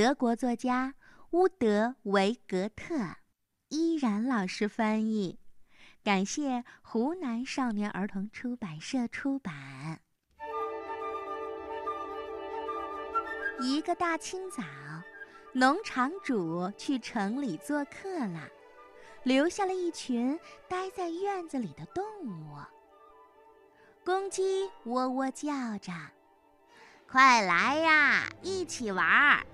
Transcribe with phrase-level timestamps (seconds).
[0.00, 0.94] 德国作家
[1.32, 3.16] 乌德维格特，
[3.68, 5.38] 依然老师翻译。
[6.02, 10.00] 感谢湖南少年儿童出版社出版。
[13.60, 14.62] 一个大清早，
[15.52, 18.48] 农场主去城里做客了，
[19.22, 22.56] 留下了一群待在院子里的动物。
[24.02, 25.92] 公鸡喔喔叫着
[27.06, 29.44] ：“快来呀，一起玩儿！”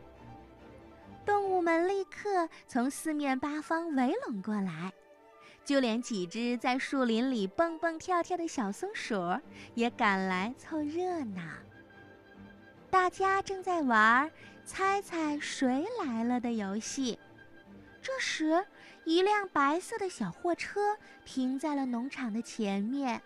[1.27, 4.93] 动物们立刻从四面八方围拢过来。
[5.65, 9.37] 就连几只在树林里蹦蹦跳跳的小松鼠
[9.75, 11.43] 也赶来凑热闹。
[12.89, 14.31] 大家正在玩
[14.65, 17.19] “猜猜谁来了”的游戏。
[18.01, 18.65] 这时，
[19.05, 23.21] 一辆白色的小货车停在了农场的前面，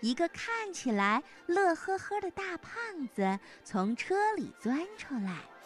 [0.00, 2.74] 一个看起来乐呵呵的大胖
[3.14, 5.42] 子从车里钻出来。“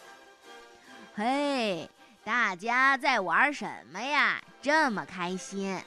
[1.15, 1.89] 嘿，
[2.23, 4.41] 大家在玩什么呀？
[4.61, 5.79] 这么开心！”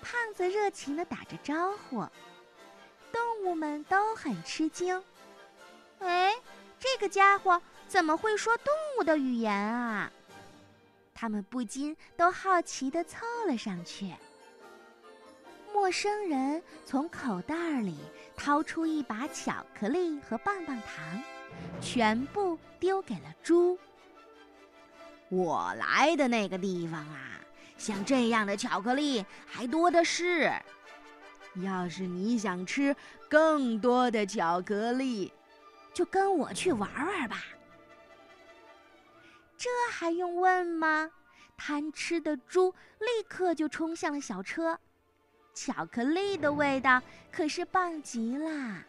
[0.00, 2.06] 胖子热情地打着招呼，
[3.12, 5.02] 动物们都很吃惊。
[5.98, 6.32] 哎，
[6.78, 10.12] 这个家伙怎么会说动物的语言啊？
[11.12, 14.14] 他们不禁都好奇地凑了上去。
[15.74, 17.98] 陌生人从口袋里
[18.36, 21.22] 掏出一把巧克力和棒棒糖，
[21.80, 23.78] 全部丢给了猪。
[25.28, 27.40] 我来的那个地方啊！
[27.76, 30.52] 像这样的巧克力还多的是。
[31.62, 32.94] 要是你想吃
[33.28, 35.32] 更多的巧克力，
[35.92, 37.44] 就跟我去玩玩吧。
[39.56, 41.10] 这还用问吗？
[41.56, 44.78] 贪吃的猪立刻就冲向了小车。
[45.52, 47.02] 巧克力的味道
[47.32, 48.84] 可是棒极了。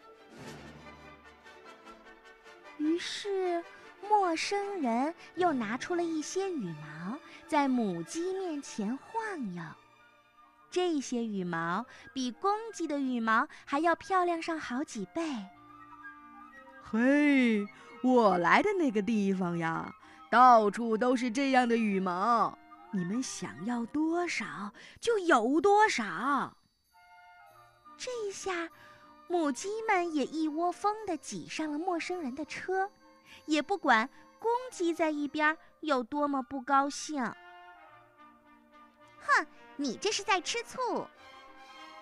[2.80, 3.62] 于是。
[4.08, 9.62] 陌生人又拿出了一些羽毛，在母鸡面前晃悠。
[10.70, 15.22] 这些羽毛比公鸡的羽毛还要漂亮上好几倍。
[16.82, 17.64] 嘿，
[18.02, 19.94] 我来的那个地方呀，
[20.30, 22.56] 到处都是这样的羽毛，
[22.90, 26.56] 你们想要多少就有多少。
[27.98, 28.70] 这一下，
[29.30, 32.90] 母鸡们也一窝蜂地挤上了陌生人的车。
[33.46, 34.10] 也不管
[34.40, 37.22] 公鸡在一边有多么不高兴。
[39.20, 39.46] 哼，
[39.76, 41.06] 你这是在吃醋！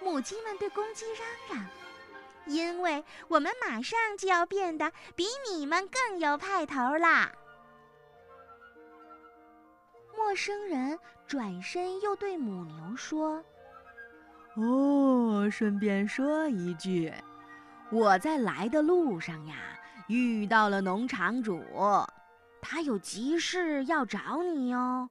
[0.00, 1.66] 母鸡们对公鸡嚷嚷
[2.46, 7.30] ：“因为我们马上就要变得比你们更有派头啦！”
[10.16, 13.44] 陌生人转身又对母牛说
[14.60, 17.12] ：“哦，顺便说一句，
[17.90, 19.56] 我在来的路上呀。”
[20.08, 21.62] 遇到了农场主，
[22.62, 25.10] 他有急事要找你哟。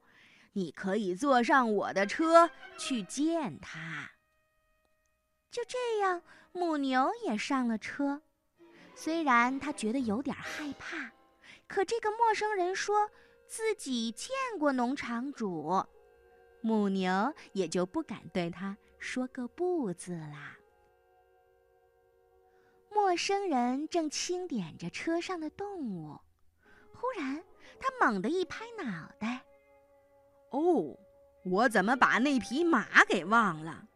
[0.53, 2.49] 你可以坐上我的车
[2.79, 4.09] 去见他。
[5.51, 8.23] 就这样，母牛也上了车。
[8.95, 11.11] 虽然他觉得有点害怕，
[11.67, 13.11] 可这个陌生人说
[13.45, 15.85] 自己见过农场主，
[16.61, 20.57] 母牛也就不敢对他说个不字啦。
[22.89, 26.17] 陌生人正清点着车上的动物，
[26.93, 27.43] 忽然
[27.79, 29.41] 他猛地一拍脑袋
[30.49, 30.97] ：“哦，
[31.43, 33.87] 我怎么把那匹马给忘了？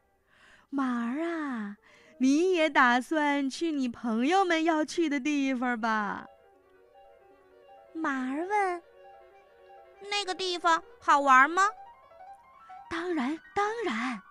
[0.70, 1.78] 马儿啊，
[2.20, 6.28] 你也打算去你朋友们要去的地方吧？”
[7.94, 8.84] 马儿问
[10.10, 11.64] ：“那个地方好玩吗
[12.90, 14.22] ？”“当然，当然。”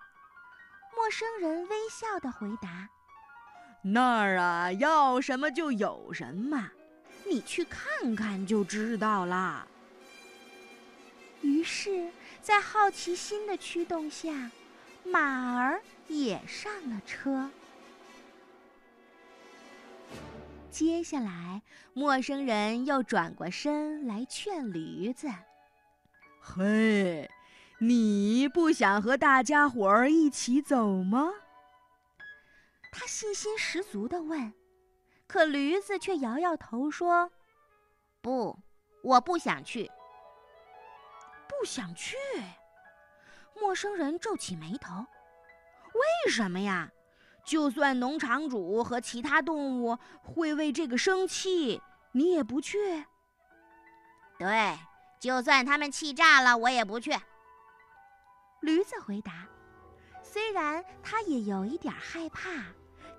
[0.95, 2.89] 陌生人微笑地回答。
[3.83, 6.69] 那儿啊，要什么就有什么，
[7.27, 9.67] 你去看看就知道啦。
[11.41, 14.51] 于是，在好奇心的驱动下，
[15.03, 17.49] 马儿也上了车。
[20.69, 21.61] 接下来，
[21.93, 25.27] 陌生人又转过身来劝驴子
[26.39, 27.29] ：“嘿，
[27.83, 31.31] 你不想和大家伙儿一起走吗？”
[32.93, 34.53] 他信心十足地问，
[35.25, 37.31] 可驴子却摇摇头说
[38.21, 38.55] ：“不，
[39.01, 39.89] 我不想去。”
[41.49, 42.15] 不想去？
[43.59, 44.93] 陌生人皱起眉头
[45.95, 46.91] ：“为什么呀？
[47.43, 51.81] 就算农场主和其他动物会为这个生气，
[52.11, 53.05] 你也不去
[54.37, 54.77] ？”“对，
[55.19, 57.11] 就算他们气炸了，我也不去。”
[58.61, 59.47] 驴子回答。
[60.23, 62.49] 虽然他也有一点害怕。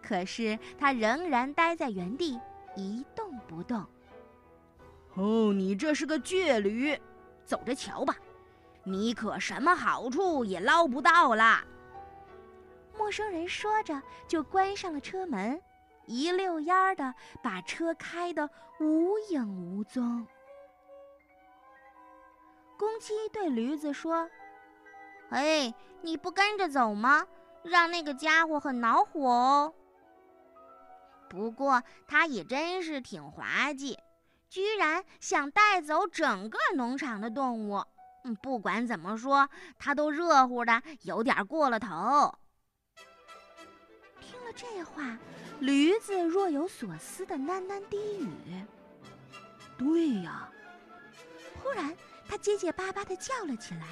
[0.03, 2.37] 可是他仍然待在原地，
[2.75, 3.87] 一动不动。
[5.15, 7.01] 哦，你这是个倔驴，
[7.45, 8.17] 走着瞧吧，
[8.83, 11.65] 你可什么好处也捞不到啦。
[12.99, 15.63] 陌生人说着，就关上了车门，
[16.07, 18.51] 一溜烟儿的把车开得
[18.81, 20.27] 无影无踪。
[22.77, 24.29] 公鸡对驴子说
[25.33, 27.27] ：“哎，你不跟着走吗？
[27.63, 29.75] 让那个家伙很恼火哦。
[31.29, 33.99] 不过他也真是挺滑稽，
[34.49, 37.83] 居然想带走整个农场的动物。
[38.25, 39.49] 嗯，不管怎么说，
[39.79, 42.35] 他都热乎的有点过了头。”
[44.21, 45.17] 听了这话，
[45.61, 48.29] 驴子若有所思的喃喃低语
[49.79, 50.49] ：“对呀。”
[51.63, 51.97] 忽然。
[52.29, 53.87] 他结结巴巴的叫了起来：“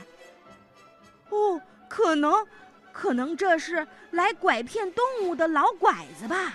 [1.31, 2.47] 哦，可能，
[2.93, 6.55] 可能这是来拐骗动物的老拐子吧？”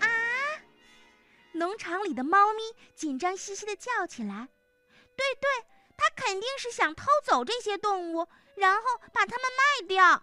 [0.00, 0.06] 啊！
[1.52, 2.62] 农场里的猫咪
[2.94, 4.48] 紧张兮兮的叫起来
[5.16, 5.48] ：“对对，
[5.96, 8.26] 他肯定是想偷走这些动物，
[8.56, 8.82] 然后
[9.12, 10.22] 把它们卖掉。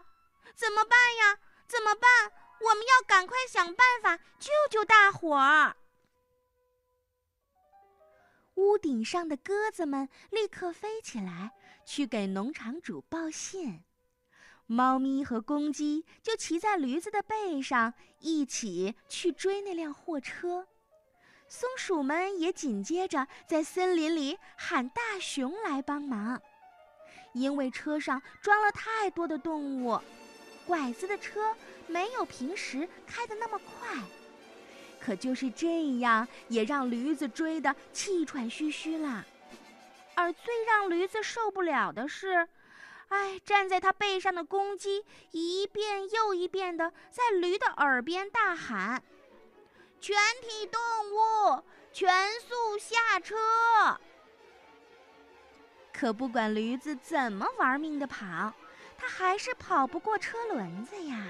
[0.56, 1.38] 怎么办呀？
[1.68, 2.32] 怎么办？
[2.60, 5.76] 我们要赶快想办法救救大伙儿！”
[8.72, 11.52] 屋顶上的鸽子们立刻飞起来，
[11.86, 13.84] 去给农场主报信。
[14.66, 20.66] 猫咪和公鸡就骑在驴子的背上，一起去追那辆货车。
[21.50, 26.42] 松鼠们也紧接着在森林里喊大熊来帮忙，
[27.34, 30.00] 因为车上装了太多的动物，
[30.66, 31.54] 拐子的车
[31.88, 34.02] 没有平时开的那么快。
[35.04, 39.26] 可就是这样，也让驴子追得气喘吁吁了。
[40.16, 42.48] 而最让驴子受不了的是，
[43.08, 49.02] 哎，站在他背上的公鸡一遍又一遍地在驴的耳边大喊
[50.00, 50.80] ：“全体动
[51.12, 53.36] 物，全速下车！”
[55.92, 58.54] 可不管驴子怎么玩命地跑，
[58.98, 61.26] 它还是跑不过车轮子呀！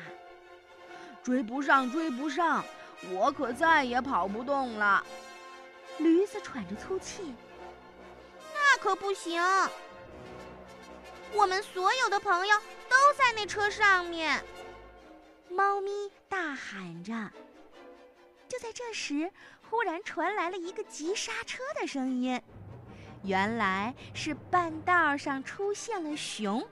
[1.24, 2.64] 追不上，追不上！
[3.10, 5.04] 我可再也跑不动了，
[5.98, 7.34] 驴子喘着粗气。
[8.54, 9.42] 那可不行，
[11.34, 12.56] 我们所有的朋友
[12.88, 14.44] 都在那车上面。
[15.50, 15.92] 猫咪
[16.30, 17.12] 大喊着。
[18.48, 19.32] 就在这时，
[19.70, 22.42] 忽然传来了一个急刹车的声音，
[23.24, 26.66] 原来是半道上出现了熊，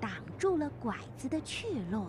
[0.00, 2.06] 挡住了拐子的去路。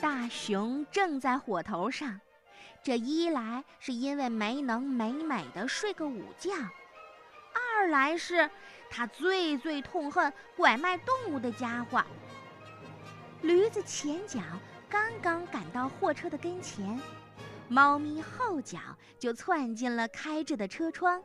[0.00, 2.18] 大熊正在火头上，
[2.82, 6.50] 这一来是因为没能美美的睡个午觉，
[7.52, 8.48] 二来是
[8.88, 12.02] 他最最痛恨拐卖动物的家伙。
[13.42, 14.40] 驴子前脚
[14.88, 16.98] 刚刚赶到货车的跟前，
[17.68, 18.78] 猫咪后脚
[19.18, 21.22] 就窜进了开着的车窗，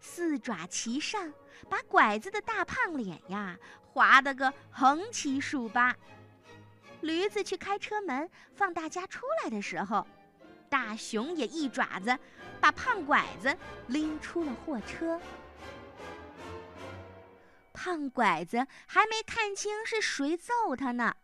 [0.00, 1.32] 四爪齐上，
[1.68, 5.94] 把拐子的大胖脸呀划得个横七竖八。
[7.00, 10.06] 驴子去开车门，放大家出来的时候，
[10.68, 12.16] 大熊也一爪子
[12.60, 13.56] 把胖拐子
[13.86, 15.20] 拎出了货车。
[17.72, 21.14] 胖拐子还没看清是谁揍他呢，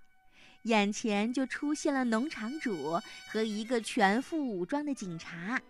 [0.63, 2.99] 眼前就出现了农场主
[3.31, 5.61] 和一个全副武装的警察，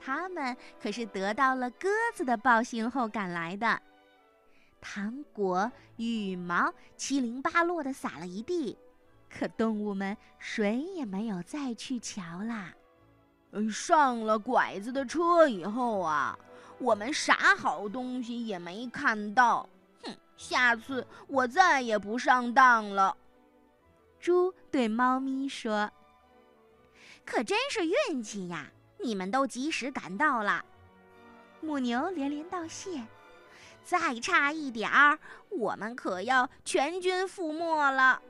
[0.00, 3.82] 他们可是得到了鸽子的报信后赶来的。
[4.80, 8.78] 糖果、羽毛七零八落的撒了一地。
[9.30, 12.72] 可动物们谁也没有再去瞧啦。
[13.70, 16.38] 上了拐子的车以后啊，
[16.78, 19.68] 我们啥好东西也没看到。
[20.02, 23.16] 哼，下次我再也不上当了。
[24.20, 25.90] 猪对猫咪说
[27.24, 30.64] ：“可真是运气呀，你们都及时赶到了。”
[31.60, 33.06] 母牛连连道谢
[33.82, 35.18] ：“再差一点儿，
[35.48, 38.20] 我们可要全军覆没了。”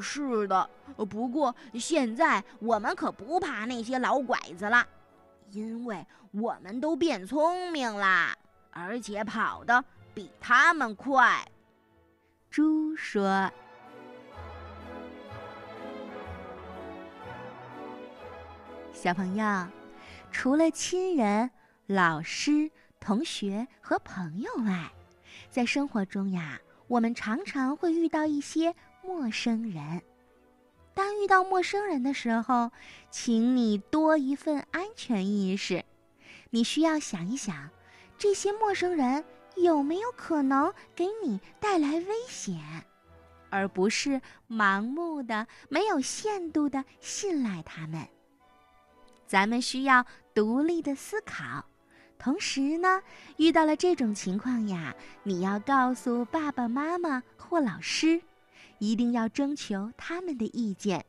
[0.00, 0.68] 是的，
[1.08, 4.86] 不过现在我们可不怕那些老拐子了，
[5.50, 8.36] 因为我们都变聪明啦，
[8.70, 9.82] 而且跑得
[10.14, 11.44] 比他们快。
[12.50, 13.50] 猪说
[18.92, 19.66] ：“小朋友，
[20.30, 21.50] 除了亲人、
[21.86, 24.92] 老师、同学和朋友外，
[25.50, 28.74] 在生活中呀，我们常常会遇到一些。”
[29.08, 30.02] 陌生人，
[30.92, 32.70] 当遇到陌生人的时候，
[33.10, 35.82] 请你多一份安全意识。
[36.50, 37.70] 你需要想一想，
[38.18, 39.24] 这些陌生人
[39.56, 42.60] 有没有可能给你带来危险，
[43.48, 48.06] 而不是盲目的、没有限度的信赖他们。
[49.26, 51.64] 咱们需要独立的思考。
[52.18, 53.00] 同时呢，
[53.38, 58.20] 遇到了这种情况呀，你要告诉爸爸妈妈或老师，
[58.78, 61.04] 一定要征求他们的意见，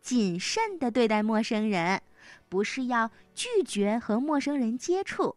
[0.00, 2.02] 谨慎地对待陌生人，
[2.48, 5.36] 不是要拒绝和陌生人接触，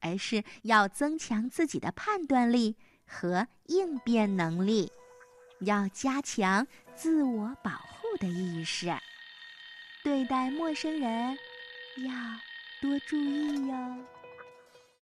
[0.00, 4.90] 而是要增强自己的判断力和应变能力。
[5.60, 6.66] 要加强
[6.96, 8.92] 自我保护的意识，
[10.02, 11.38] 对待陌生人
[11.98, 12.12] 要
[12.80, 14.21] 多注意哟。